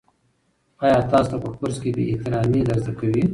[0.83, 3.23] آیا تاسو ته په کورس کې بې احترامي در زده کوي؟